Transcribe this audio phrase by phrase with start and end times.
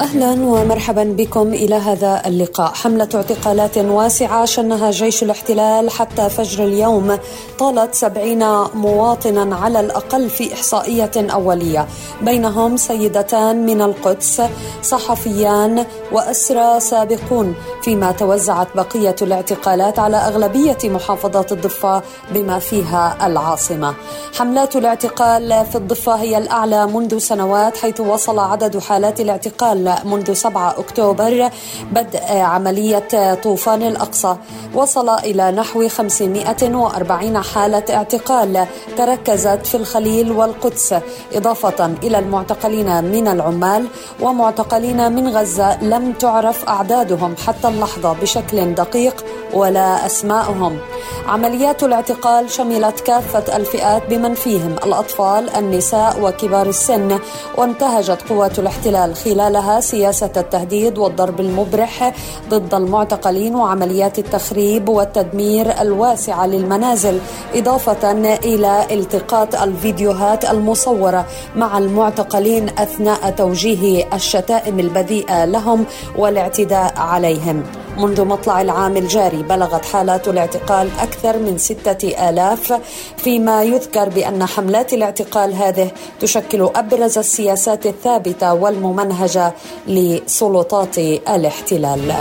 [0.00, 2.72] أهلا ومرحبا بكم إلى هذا اللقاء.
[2.74, 7.18] حملة اعتقالات واسعة شنها جيش الاحتلال حتى فجر اليوم.
[7.58, 8.44] طالت سبعين
[8.74, 11.86] مواطنا على الأقل في إحصائية أولية.
[12.22, 14.42] بينهم سيدتان من القدس
[14.82, 17.54] صحفيان وأسرى سابقون.
[17.82, 22.02] فيما توزعت بقية الاعتقالات على أغلبية محافظات الضفة
[22.34, 23.94] بما فيها العاصمة.
[24.38, 30.70] حملات الاعتقال في الضفة هي الأعلى منذ سنوات حيث وصل عدد حالات الاعتقال منذ 7
[30.78, 31.50] أكتوبر
[31.92, 34.36] بدء عملية طوفان الأقصى.
[34.74, 40.94] وصل إلى نحو 540 حالة اعتقال تركزت في الخليل والقدس
[41.34, 43.86] إضافة إلى المعتقلين من العمال
[44.20, 50.78] ومعتقلين من غزة لم تعرف أعدادهم حتى اللحظة بشكل دقيق ولا أسماءهم
[51.26, 57.18] عمليات الاعتقال شملت كافة الفئات بمن فيهم الأطفال النساء وكبار السن
[57.56, 62.12] وانتهجت قوات الاحتلال خلالها سياسة التهديد والضرب المبرح
[62.48, 67.20] ضد المعتقلين وعمليات التخريب والتدمير الواسعة للمنازل
[67.54, 75.84] إضافة إلى التقاط الفيديوهات المصورة مع المعتقلين أثناء توجيه الشتائم البذيئة لهم
[76.16, 77.62] والاعتداء عليهم.
[78.00, 82.80] منذ مطلع العام الجاري بلغت حالات الاعتقال أكثر من ستة آلاف
[83.16, 85.90] فيما يذكر بأن حملات الاعتقال هذه
[86.20, 89.54] تشكل أبرز السياسات الثابتة والممنهجة
[89.86, 92.14] لسلطات الاحتلال.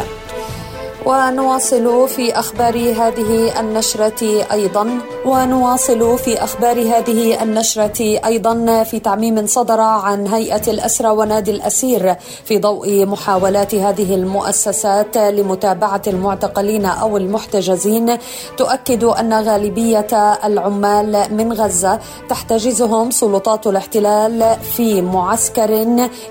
[1.06, 5.00] ونواصل في أخبار هذه النشرة أيضا.
[5.26, 12.58] ونواصل في أخبار هذه النشرة أيضا في تعميم صدر عن هيئة الأسرى ونادي الأسير في
[12.60, 18.18] ضوء محاولات هذه المؤسسات لمتابعة المعتقلين أو المحتجزين.
[18.58, 25.70] تؤكد أن غالبية العمال من غزة تحتجزهم سلطات الاحتلال في معسكر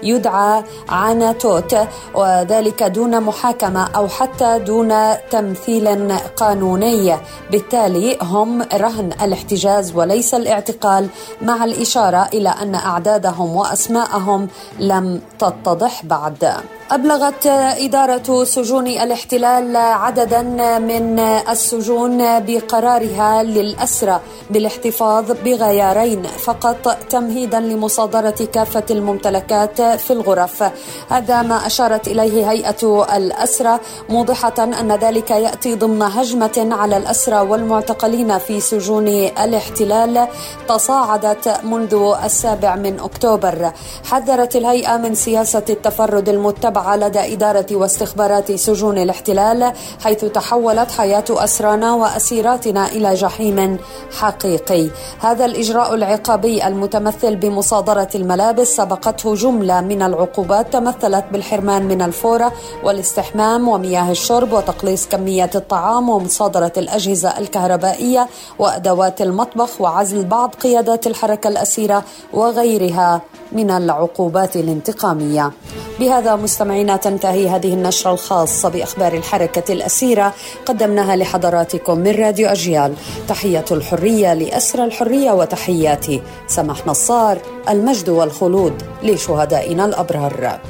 [0.03, 1.76] يدعى عناتوت
[2.15, 7.16] وذلك دون محاكمة أو حتى دون تمثيل قانوني.
[7.50, 11.08] بالتالي هم رهن الاحتجاز وليس الاعتقال
[11.42, 14.48] مع الإشارة إلى أن أعدادهم وأسماءهم
[14.78, 16.54] لم تتضح بعد.
[16.91, 20.43] أبلغت إدارة سجون الاحتلال عددا
[20.78, 30.71] من السجون بقرارها للأسرى بالاحتفاظ بغيارين فقط تمهيدا لمصادرة كافة الممتلكات في الغرف.
[31.09, 33.78] هذا ما أشارت إليه هيئة الأسرى
[34.09, 39.09] موضحة أن ذلك يأتي ضمن هجمة على الأسرى والمعتقلين في سجون
[39.44, 40.28] الاحتلال
[40.69, 43.72] تصاعدت منذ السابع من أكتوبر.
[44.10, 49.72] حذرت الهيئة من سياسة التفرد المتبع لدى إدارة واستخبارات سجون الاحتلال
[50.05, 53.78] حيث تحولت حياة أسرانا وأسيراتنا إلى جحيم
[54.19, 54.91] حقيقي.
[55.21, 62.53] هذا الإجراء العقابي المتمثل بمصادرة الملابس سبقته جملة من العقوبات تمثلت بالحرمان من الفورة
[62.84, 68.28] والاستحمام ومياه الشرب وتقليص كمية الطعام ومصادرة الأجهزة الكهربائية
[68.59, 73.22] وأدوات المطبخ وعزل بعض قيادات الحركة الأسيرة وغيرها
[73.53, 75.53] من العقوبات الانتقامية.
[76.00, 76.37] بهذا
[76.68, 80.34] مستمعينا تنتهي هذه النشرة الخاصة بأخبار الحركة الأسيرة
[80.66, 82.94] قدمناها لحضراتكم من راديو أجيال.
[83.28, 90.60] تحية الحرية لأسرى الحرية وتحياتي سمح نصار المجد والخلود لشهدائنا الأبرار.